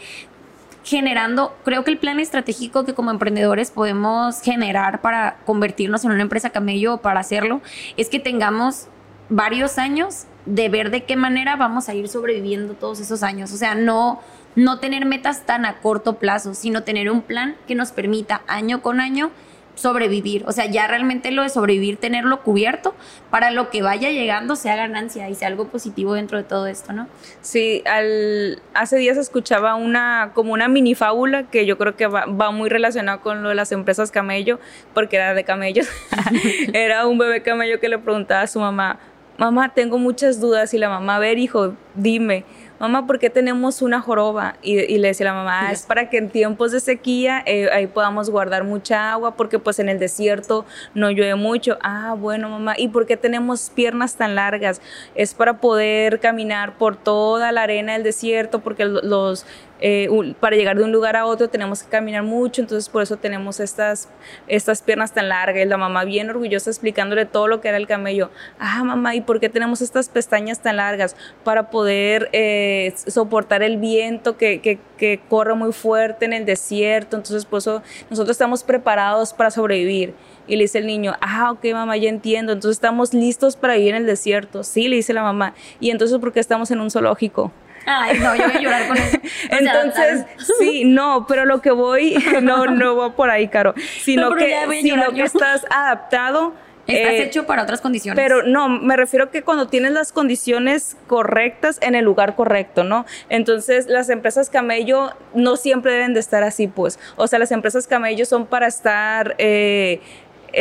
[0.84, 6.24] generando, creo que el plan estratégico que como emprendedores podemos generar para convertirnos en una
[6.24, 7.62] empresa camello o para hacerlo,
[7.96, 8.88] es que tengamos
[9.30, 13.52] varios años de ver de qué manera vamos a ir sobreviviendo todos esos años.
[13.54, 14.20] O sea, no,
[14.56, 18.82] no tener metas tan a corto plazo, sino tener un plan que nos permita año
[18.82, 19.30] con año
[19.76, 20.44] sobrevivir.
[20.48, 22.96] O sea, ya realmente lo de sobrevivir, tenerlo cubierto
[23.30, 26.94] para lo que vaya llegando sea ganancia y sea algo positivo dentro de todo esto,
[26.94, 27.08] ¿no?
[27.42, 32.26] Sí, al, hace días escuchaba una como una mini fábula que yo creo que va,
[32.26, 34.60] va muy relacionado con lo de las empresas camello,
[34.94, 35.88] porque era de camellos.
[36.74, 39.00] era un bebé camello que le preguntaba a su mamá,
[39.38, 42.46] mamá, tengo muchas dudas y la mamá, a ver, hijo, dime
[42.80, 44.56] mamá, ¿por qué tenemos una joroba?
[44.62, 47.88] Y, le decía la mamá, ah, es para que en tiempos de sequía eh, ahí
[47.88, 51.78] podamos guardar mucha agua, porque pues en el desierto no llueve mucho.
[51.82, 54.82] Ah, bueno, mamá, ¿y por qué tenemos piernas tan largas?
[55.16, 59.46] Es para poder caminar por toda la arena del desierto, porque los
[59.82, 60.10] eh,
[60.40, 63.60] para llegar de un lugar a otro tenemos que caminar mucho, entonces por eso tenemos
[63.60, 64.10] estas,
[64.48, 65.64] estas piernas tan largas.
[65.64, 68.30] Y la mamá bien orgullosa explicándole todo lo que era el camello.
[68.60, 71.16] Ah, mamá, ¿y por qué tenemos estas pestañas tan largas?
[71.44, 77.18] Para poder eh, soportar el viento que, que, que, corre muy fuerte en el desierto.
[77.18, 80.14] Entonces por eso nosotros estamos preparados para sobrevivir.
[80.48, 82.54] Y le dice el niño, ah, ok, mamá, ya entiendo.
[82.54, 84.64] Entonces estamos listos para vivir en el desierto.
[84.64, 85.54] Sí, le dice la mamá.
[85.80, 87.52] Y entonces, ¿por qué estamos en un zoológico?
[87.86, 89.18] Ay, no, yo voy a llorar con eso.
[89.50, 90.26] Entonces,
[90.60, 95.12] sí, no, pero lo que voy, no, no va por ahí, Caro, sino que, sino
[95.14, 96.54] que estás adaptado.
[96.88, 98.22] Estás eh, hecho para otras condiciones.
[98.22, 103.08] Pero no, me refiero que cuando tienes las condiciones correctas en el lugar correcto, ¿no?
[103.30, 107.00] Entonces, las empresas camello no siempre deben de estar así, pues.
[107.16, 109.36] O sea, las empresas camello son para estar...
[109.40, 110.00] Eh,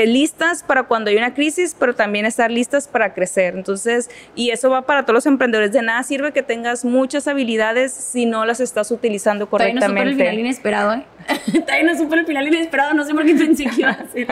[0.07, 3.55] listas para cuando hay una crisis, pero también estar listas para crecer.
[3.55, 5.73] Entonces, y eso va para todos los emprendedores.
[5.73, 9.87] De nada sirve que tengas muchas habilidades si no las estás utilizando correctamente.
[9.87, 11.05] Todavía no el final inesperado, ¿eh?
[11.53, 14.29] Todavía no supe el final inesperado, no sé por qué pensé que iba a ser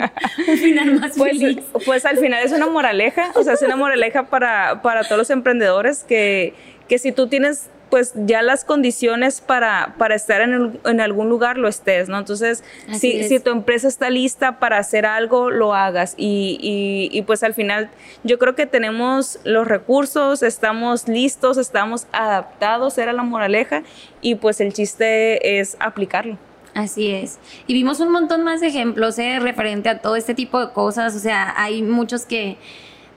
[0.48, 1.62] un final más pues, feliz.
[1.84, 5.30] Pues al final es una moraleja, o sea, es una moraleja para, para todos los
[5.30, 6.54] emprendedores que,
[6.88, 11.58] que si tú tienes pues ya las condiciones para, para estar en, en, algún lugar
[11.58, 12.18] lo estés, ¿no?
[12.18, 16.14] Entonces, si, si, tu empresa está lista para hacer algo, lo hagas.
[16.16, 17.90] Y, y, y, pues al final
[18.24, 23.82] yo creo que tenemos los recursos, estamos listos, estamos adaptados, era la moraleja,
[24.22, 26.38] y pues el chiste es aplicarlo.
[26.72, 27.40] Así es.
[27.66, 29.38] Y vimos un montón más de ejemplos ¿eh?
[29.38, 31.14] referente a todo este tipo de cosas.
[31.14, 32.56] O sea, hay muchos que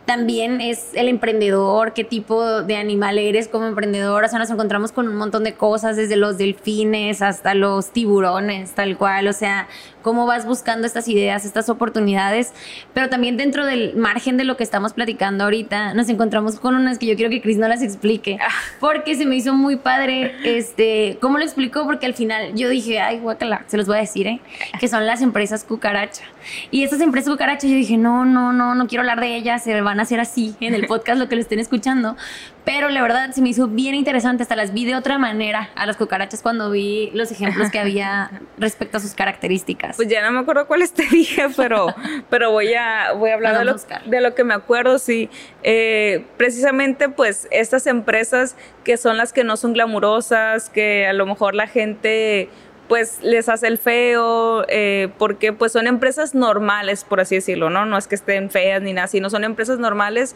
[0.06, 4.24] también es el emprendedor, qué tipo de animal eres como emprendedor.
[4.24, 8.72] O sea, nos encontramos con un montón de cosas, desde los delfines hasta los tiburones,
[8.72, 9.28] tal cual.
[9.28, 9.68] O sea,
[10.06, 12.54] cómo vas buscando estas ideas, estas oportunidades,
[12.94, 17.00] pero también dentro del margen de lo que estamos platicando ahorita, nos encontramos con unas
[17.00, 18.48] que yo quiero que Cris no las explique, ah.
[18.80, 21.86] porque se me hizo muy padre, este, ¿cómo lo explicó?
[21.86, 24.41] Porque al final yo dije, ay, guacala, se los voy a decir, ¿eh?
[24.80, 26.22] Que son las empresas cucaracha.
[26.70, 29.82] Y estas empresas cucaracha, yo dije, no, no, no, no quiero hablar de ellas, se
[29.82, 32.15] van a hacer así en el podcast, lo que lo estén escuchando,
[32.65, 35.86] pero la verdad se me hizo bien interesante, hasta las vi de otra manera a
[35.86, 39.94] las cucarachas cuando vi los ejemplos que había respecto a sus características.
[39.95, 41.88] Pues ya no me acuerdo cuáles te dije, pero,
[42.29, 45.29] pero voy, a, voy a hablar de lo, de lo, que me acuerdo, sí.
[45.63, 51.25] Eh, precisamente pues estas empresas que son las que no son glamurosas, que a lo
[51.25, 52.49] mejor la gente
[52.88, 57.86] pues les hace el feo, eh, porque pues son empresas normales, por así decirlo, ¿no?
[57.86, 60.36] No es que estén feas ni nada, sino son empresas normales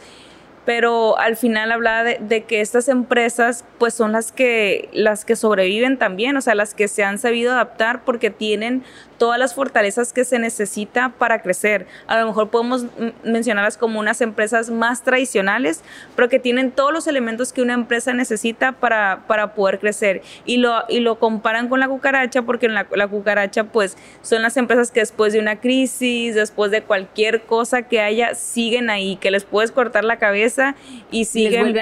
[0.69, 5.98] pero al final hablaba de, que estas empresas pues son las que, las que sobreviven
[5.98, 8.84] también, o sea, las que se han sabido adaptar porque tienen
[9.20, 11.86] todas las fortalezas que se necesita para crecer.
[12.08, 12.86] A lo mejor podemos
[13.24, 15.84] mencionarlas como unas empresas más tradicionales,
[16.16, 20.24] pero que tienen todos los elementos que una empresa necesita para, para poder crecer.
[20.46, 24.42] Y lo, y lo comparan con la cucaracha, porque en la, la cucaracha pues son
[24.42, 29.18] las empresas que después de una crisis, después de cualquier cosa que haya, siguen ahí,
[29.18, 30.76] que les puedes cortar la cabeza
[31.12, 31.76] y siguen,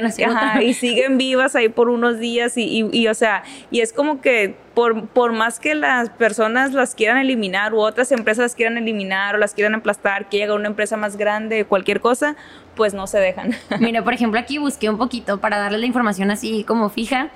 [0.62, 4.20] y siguen vivas ahí por unos días y, y, y o sea, y es como
[4.22, 9.34] que por, más que las personas las quieran eliminar u otras empresas las quieran eliminar
[9.34, 12.36] o las quieran aplastar, que llega una empresa más grande, cualquier cosa,
[12.76, 13.56] pues no se dejan.
[13.80, 17.30] Mira, por ejemplo, aquí busqué un poquito para darles la información así como fija.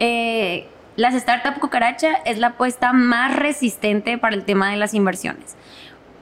[0.00, 5.56] Eh, las startup cucaracha es la apuesta más resistente para el tema de las inversiones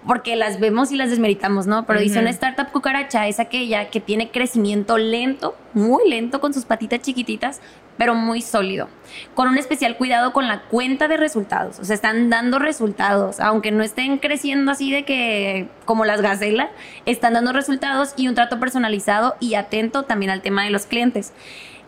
[0.07, 1.85] porque las vemos y las desmeritamos, ¿no?
[1.85, 6.65] Pero dice una startup cucaracha es aquella que tiene crecimiento lento, muy lento con sus
[6.65, 7.61] patitas chiquititas,
[7.97, 8.89] pero muy sólido,
[9.35, 11.79] con un especial cuidado con la cuenta de resultados.
[11.79, 16.69] O sea, están dando resultados, aunque no estén creciendo así de que como las gacelas,
[17.05, 21.33] están dando resultados y un trato personalizado y atento también al tema de los clientes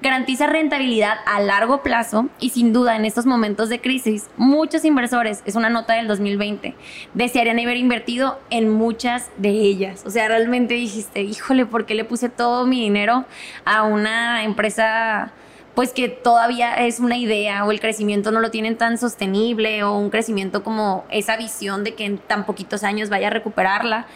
[0.01, 5.43] garantiza rentabilidad a largo plazo y sin duda en estos momentos de crisis, muchos inversores,
[5.45, 6.75] es una nota del 2020,
[7.15, 10.05] desearían haber invertido en muchas de ellas.
[10.07, 13.25] O sea, realmente dijiste, híjole, ¿por qué le puse todo mi dinero
[13.65, 15.33] a una empresa?
[15.79, 19.97] Pues que todavía es una idea o el crecimiento no lo tienen tan sostenible o
[19.97, 24.09] un crecimiento como esa visión de que en tan poquitos años vaya a recuperarla.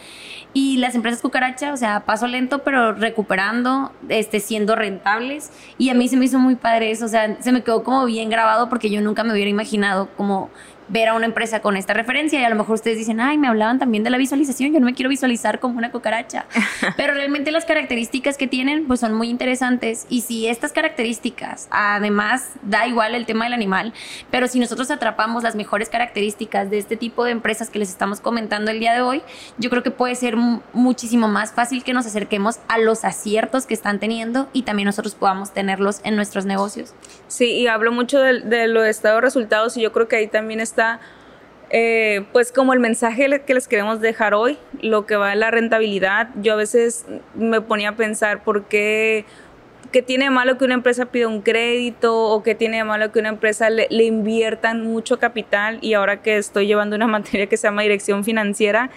[0.51, 5.51] Y las empresas cucaracha, o sea, paso lento, pero recuperando, este, siendo rentables.
[5.77, 8.03] Y a mí se me hizo muy padre eso, o sea, se me quedó como
[8.07, 10.49] bien grabado porque yo nunca me hubiera imaginado como
[10.93, 13.47] ver a una empresa con esta referencia y a lo mejor ustedes dicen, ay, me
[13.47, 16.45] hablaban también de la visualización, yo no me quiero visualizar como una cucaracha.
[16.97, 22.51] Pero realmente las características que tienen pues son muy interesantes y si estas características, además,
[22.61, 23.91] da igual el tema del animal,
[24.29, 28.21] pero si nosotros atrapamos las mejores características de este tipo de empresas que les estamos
[28.21, 29.23] comentando el día de hoy,
[29.57, 33.73] yo creo que puede ser muchísimo más fácil que nos acerquemos a los aciertos que
[33.73, 36.93] están teniendo y también nosotros podamos tenerlos en nuestros negocios.
[37.27, 40.59] Sí, y hablo mucho de, de los estados resultados y yo creo que ahí también
[40.59, 40.82] está
[41.75, 45.49] eh, pues como el mensaje que les queremos dejar hoy, lo que va a la
[45.49, 49.25] rentabilidad, yo a veces me ponía a pensar por qué,
[49.91, 53.11] qué tiene de malo que una empresa pida un crédito o qué tiene de malo
[53.11, 55.79] que una empresa le, le, inviertan mucho capital.
[55.81, 58.91] Y ahora que estoy llevando una materia que se llama dirección financiera,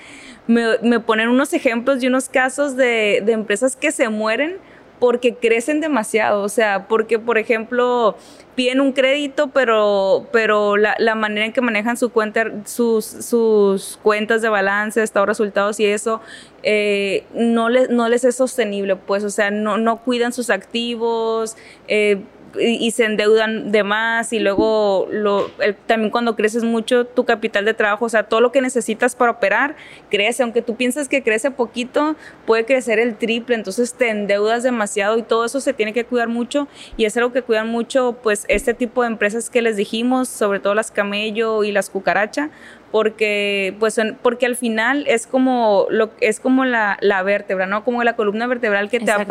[0.47, 4.59] me, me ponen unos ejemplos y unos casos de, de empresas que se mueren
[4.99, 8.17] porque crecen demasiado, o sea, porque por ejemplo
[8.55, 14.41] piden un crédito, pero, pero la, manera en que manejan su cuenta, sus, sus cuentas
[14.41, 16.23] de balance, estado resultados y eso,
[16.63, 21.55] eh, no, les, no les es sostenible, pues, o sea, no, no cuidan sus activos,
[21.87, 22.23] eh,
[22.61, 25.51] y, se endeudan de más y luego lo,
[25.87, 29.33] también cuando creces mucho tu capital de trabajo, o sea, todo lo que necesitas para
[29.33, 29.77] operar
[30.11, 32.17] crece, aunque tú piensas que crece poquito,
[32.47, 36.29] puede crecer el triple, entonces te endeudas demasiado y todo eso se tiene que cuidar
[36.29, 36.69] mucho.
[36.97, 40.61] Y es algo que cuidan mucho pues este tipo de empresas que les dijimos, sobre
[40.61, 42.51] todo las camello y las cucaracha,
[42.91, 47.85] porque pues porque al final es como lo es como la, la vértebra, ¿no?
[47.85, 49.27] Como la columna vertebral que te va a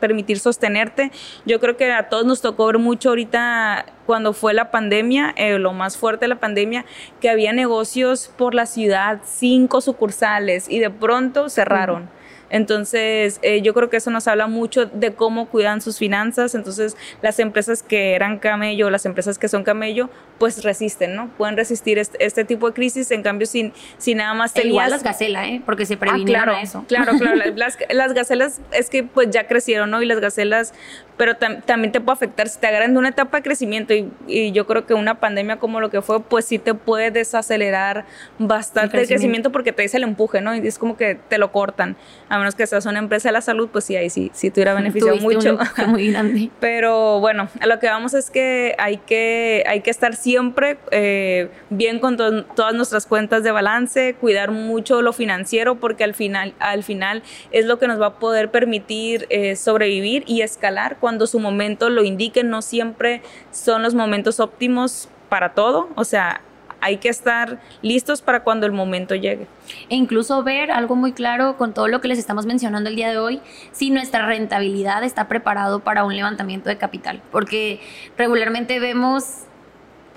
[0.00, 1.10] permitir sostenerte.
[1.44, 5.58] Yo creo que a todos nos tocó ver mucho ahorita cuando fue la pandemia, eh,
[5.58, 6.84] lo más fuerte de la pandemia,
[7.20, 12.08] que había negocios por la ciudad, cinco sucursales y de pronto cerraron.
[12.54, 16.54] Entonces, eh, yo creo que eso nos habla mucho de cómo cuidan sus finanzas.
[16.54, 21.30] Entonces, las empresas que eran camello, las empresas que son camello, pues resisten, ¿no?
[21.36, 23.10] Pueden resistir este, este tipo de crisis.
[23.10, 24.70] En cambio, sin, sin nada más tenías...
[24.70, 25.62] igual las gacelas, ¿eh?
[25.66, 26.84] Porque se previnieron ah, claro, eso.
[26.86, 27.42] Claro, claro.
[27.56, 30.00] las, las gacelas es que pues ya crecieron, ¿no?
[30.00, 30.74] Y las gacelas
[31.16, 34.66] pero también te puede afectar si te agarran de una etapa de crecimiento y, yo
[34.66, 38.04] creo que una pandemia como lo que fue, pues sí te puede desacelerar
[38.38, 40.54] bastante el crecimiento, porque te dice el empuje, ¿no?
[40.54, 41.96] Y es como que te lo cortan,
[42.28, 44.60] a menos que seas una empresa de la salud, pues sí, ahí sí, sí te
[44.60, 45.58] hubiera beneficiado mucho.
[45.86, 46.50] muy grande.
[46.60, 51.48] pero bueno, a lo que vamos es que hay que, hay que estar siempre eh,
[51.70, 56.82] bien con todas nuestras cuentas de balance, cuidar mucho lo financiero, porque al final, al
[56.82, 61.40] final es lo que nos va a poder permitir eh, sobrevivir y escalar cuando su
[61.40, 66.42] momento lo indique, no siempre son los momentos óptimos para todo, o sea,
[66.84, 69.46] hay que estar listos para cuando el momento llegue.
[69.88, 73.08] E incluso ver algo muy claro con todo lo que les estamos mencionando el día
[73.08, 73.40] de hoy,
[73.72, 77.80] si nuestra rentabilidad está preparado para un levantamiento de capital, porque
[78.18, 79.46] regularmente vemos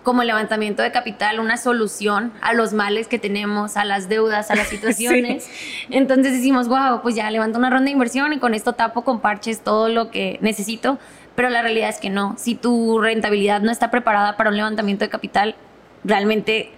[0.03, 4.51] como el levantamiento de capital una solución a los males que tenemos, a las deudas,
[4.51, 5.49] a las situaciones.
[5.89, 9.21] Entonces decimos, wow, pues ya levanto una ronda de inversión y con esto tapo con
[9.21, 10.99] parches todo lo que necesito.
[11.35, 12.35] Pero la realidad es que no.
[12.37, 15.55] Si tu rentabilidad no está preparada para un levantamiento de capital,
[16.03, 16.71] realmente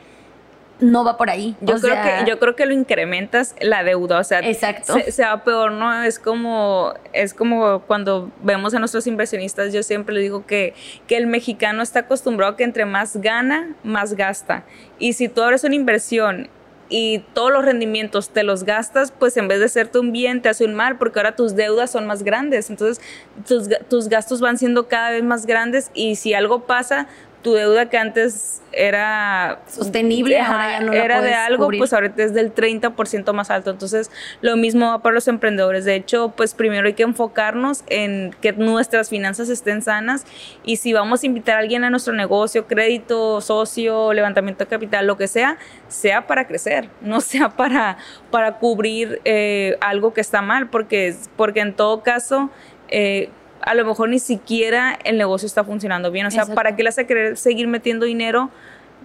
[0.79, 1.55] no va por ahí.
[1.61, 4.95] Yo, creo, que, yo creo que lo incrementas la deuda, o sea, exacto.
[5.09, 6.03] Se, va peor, ¿no?
[6.03, 10.73] Es como, es como cuando vemos a nuestros inversionistas, yo siempre le digo que,
[11.07, 14.63] que el mexicano está acostumbrado a que entre más gana, más gasta.
[14.97, 16.49] Y si tú abres una inversión
[16.87, 20.49] y todos los rendimientos te los gastas, pues en vez de hacerte un bien, te
[20.49, 22.69] hace un mal, porque ahora tus deudas son más grandes.
[22.69, 23.03] Entonces,
[23.47, 27.07] tus, tus gastos van siendo cada vez más grandes y si algo pasa,
[27.41, 33.49] tu deuda que antes era sostenible, era de algo, pues ahorita es del 30% más
[33.49, 33.71] alto.
[33.71, 35.85] Entonces, lo mismo va para los emprendedores.
[35.85, 40.25] De hecho, pues primero hay que enfocarnos en que nuestras finanzas estén sanas
[40.63, 45.07] y si vamos a invitar a alguien a nuestro negocio, crédito, socio, levantamiento de capital,
[45.07, 47.97] lo que sea, sea para crecer, no sea para,
[48.31, 52.49] para cubrir eh, algo que está mal, porque, porque en todo caso...
[52.91, 53.29] Eh,
[53.61, 56.25] a lo mejor ni siquiera el negocio está funcionando bien.
[56.25, 58.49] O sea, ¿para qué le hace querer seguir metiendo dinero?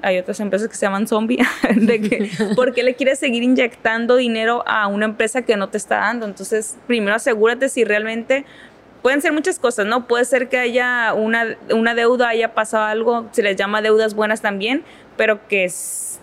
[0.03, 1.38] Hay otras empresas que se llaman zombie,
[1.77, 5.77] de que, ¿por qué le quieres seguir inyectando dinero a una empresa que no te
[5.77, 6.27] está dando?
[6.27, 8.45] Entonces, primero asegúrate si realmente
[9.03, 10.07] pueden ser muchas cosas, ¿no?
[10.07, 14.40] Puede ser que haya una, una deuda, haya pasado algo, se les llama deudas buenas
[14.40, 14.83] también,
[15.17, 15.71] pero que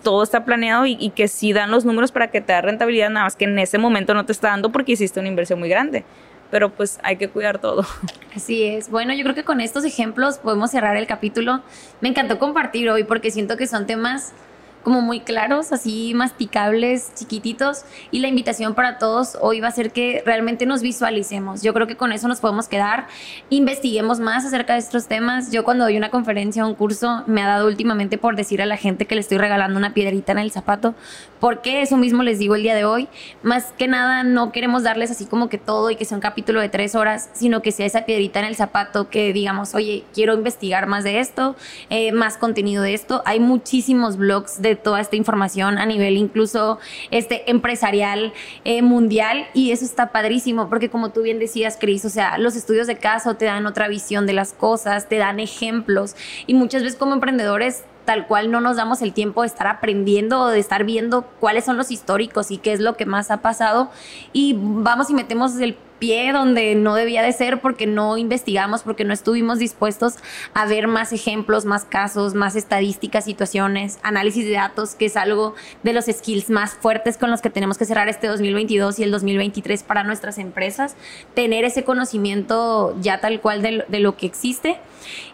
[0.02, 3.08] todo está planeado y, y, que sí dan los números para que te da rentabilidad,
[3.08, 5.68] nada más que en ese momento no te está dando porque hiciste una inversión muy
[5.68, 6.04] grande
[6.52, 7.86] pero pues hay que cuidar todo.
[8.36, 8.90] Así es.
[8.90, 11.62] Bueno, yo creo que con estos ejemplos podemos cerrar el capítulo.
[12.02, 14.34] Me encantó compartir hoy porque siento que son temas
[14.82, 17.84] como muy claros, así masticables, chiquititos.
[18.10, 21.62] Y la invitación para todos hoy va a ser que realmente nos visualicemos.
[21.62, 23.06] Yo creo que con eso nos podemos quedar.
[23.50, 25.50] Investiguemos más acerca de estos temas.
[25.50, 28.66] Yo cuando doy una conferencia o un curso me ha dado últimamente por decir a
[28.66, 30.94] la gente que le estoy regalando una piedrita en el zapato.
[31.40, 33.08] porque Eso mismo les digo el día de hoy.
[33.42, 36.60] Más que nada no queremos darles así como que todo y que sea un capítulo
[36.60, 40.34] de tres horas, sino que sea esa piedrita en el zapato que digamos, oye, quiero
[40.34, 41.56] investigar más de esto,
[41.90, 43.22] eh, más contenido de esto.
[43.24, 46.78] Hay muchísimos blogs de toda esta información a nivel incluso
[47.10, 48.32] este empresarial
[48.64, 52.56] eh, mundial y eso está padrísimo porque como tú bien decías, Cris, o sea, los
[52.56, 56.16] estudios de caso te dan otra visión de las cosas, te dan ejemplos
[56.46, 60.40] y muchas veces como emprendedores tal cual no nos damos el tiempo de estar aprendiendo
[60.40, 63.38] o de estar viendo cuáles son los históricos y qué es lo que más ha
[63.42, 63.90] pasado
[64.32, 69.04] y vamos y metemos el pie donde no debía de ser porque no investigamos, porque
[69.04, 70.14] no estuvimos dispuestos
[70.52, 75.54] a ver más ejemplos, más casos, más estadísticas, situaciones, análisis de datos, que es algo
[75.84, 79.12] de los skills más fuertes con los que tenemos que cerrar este 2022 y el
[79.12, 80.96] 2023 para nuestras empresas,
[81.34, 84.80] tener ese conocimiento ya tal cual de, de lo que existe.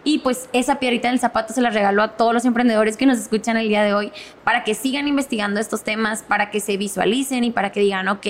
[0.03, 3.07] Y pues esa piedrita en el zapato se la regaló a todos los emprendedores que
[3.07, 4.11] nos escuchan el día de hoy
[4.43, 8.25] para que sigan investigando estos temas, para que se visualicen y para que digan, ok,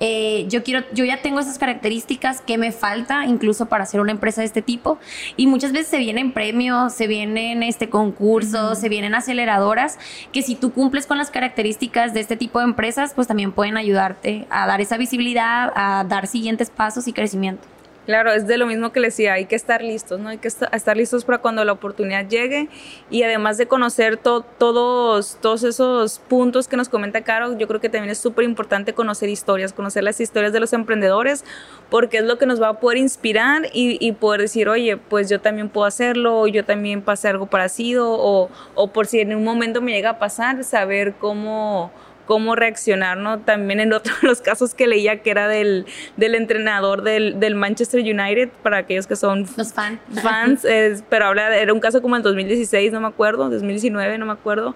[0.00, 4.00] eh, yo quiero, yo ya tengo esas características características que me falta incluso para hacer
[4.00, 4.98] una empresa de este tipo.
[5.36, 9.98] Y muchas veces se vienen premios, se vienen este concursos, se vienen aceleradoras
[10.32, 13.76] que si tú cumples con las características de este tipo de empresas, pues también pueden
[13.76, 17.66] ayudarte a dar esa visibilidad, a dar siguientes pasos y crecimiento.
[18.04, 20.30] Claro, es de lo mismo que le decía, hay que estar listos, ¿no?
[20.30, 22.68] Hay que estar listos para cuando la oportunidad llegue
[23.10, 27.88] y además de conocer todos, todos esos puntos que nos comenta Caro, yo creo que
[27.88, 31.44] también es súper importante conocer historias, conocer las historias de los emprendedores,
[31.90, 35.40] porque es lo que nos va a poder inspirar y, poder decir, oye, pues yo
[35.40, 39.80] también puedo hacerlo, yo también pasé algo parecido, o, o por si en un momento
[39.80, 41.92] me llega a pasar, saber cómo
[42.32, 43.40] cómo reaccionar, ¿no?
[43.40, 45.84] También en otros los casos que leía que era del,
[46.16, 50.00] del entrenador del, del, Manchester United, para aquellos que son los fan.
[50.22, 50.64] fans,
[51.10, 54.74] pero habla, era un caso como en 2016, no me acuerdo, 2019, no me acuerdo.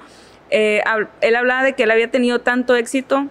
[0.50, 0.82] Eh,
[1.22, 3.26] él hablaba de que él había tenido tanto éxito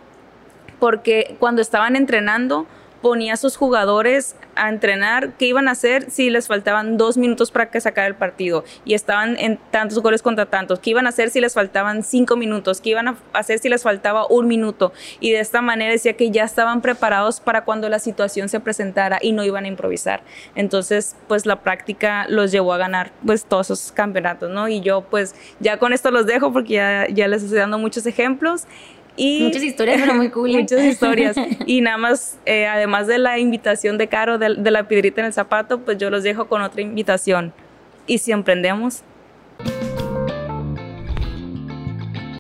[0.80, 2.66] porque cuando estaban entrenando,
[3.06, 7.52] ponía a sus jugadores a entrenar qué iban a hacer si les faltaban dos minutos
[7.52, 11.10] para que sacara el partido y estaban en tantos goles contra tantos, qué iban a
[11.10, 14.92] hacer si les faltaban cinco minutos, qué iban a hacer si les faltaba un minuto
[15.20, 19.20] y de esta manera decía que ya estaban preparados para cuando la situación se presentara
[19.22, 20.24] y no iban a improvisar.
[20.56, 24.68] Entonces, pues la práctica los llevó a ganar pues todos esos campeonatos, ¿no?
[24.68, 28.08] Y yo pues ya con esto los dejo porque ya, ya les estoy dando muchos
[28.08, 28.66] ejemplos
[29.18, 30.52] muchas historias, pero muy cool.
[30.52, 31.36] muchas historias.
[31.66, 35.28] Y nada más, eh, además de la invitación de Caro, de, de la piedrita en
[35.28, 37.54] el zapato, pues yo los dejo con otra invitación.
[38.08, 39.04] Y si emprendemos,